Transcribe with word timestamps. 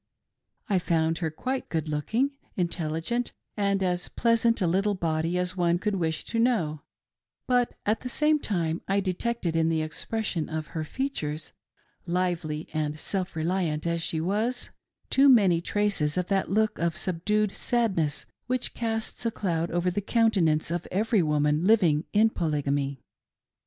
I 0.67 0.79
found 0.79 1.19
her 1.19 1.29
quite 1.29 1.69
good 1.69 1.87
looking, 1.87 2.31
intelligent, 2.55 3.33
and 3.55 3.83
as 3.83 4.07
pleasant 4.07 4.59
a 4.59 4.65
little 4.65 4.95
body 4.95 5.37
as 5.37 5.55
one 5.55 5.77
could 5.77 5.93
wish 5.93 6.25
to 6.25 6.39
know; 6.39 6.81
but, 7.45 7.75
at 7.85 7.99
the 7.99 8.09
same 8.09 8.39
time 8.39 8.81
I 8.87 8.99
detected 8.99 9.55
in 9.55 9.69
the 9.69 9.83
expression 9.83 10.49
of 10.49 10.69
her 10.73 10.83
features— 10.83 11.51
lively 12.07 12.67
and 12.73 12.97
self 12.97 13.35
reliant 13.35 13.85
as 13.85 14.01
she 14.01 14.19
was— 14.19 14.71
too 15.11 15.29
many 15.29 15.61
traces 15.61 16.17
of 16.17 16.29
that 16.29 16.49
look 16.49 16.79
of 16.79 16.97
subdued 16.97 17.51
sadness 17.51 18.25
which 18.47 18.73
casts 18.73 19.23
a 19.27 19.29
cloud 19.29 19.69
over 19.69 19.91
the 19.91 20.01
countenance 20.01 20.71
of 20.71 20.87
every 20.91 21.21
woman 21.21 21.67
living 21.67 22.05
in 22.11 22.31
Polygamy. 22.31 23.03